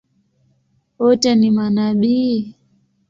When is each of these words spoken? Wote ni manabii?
Wote 0.99 1.35
ni 1.35 1.51
manabii? 1.51 2.55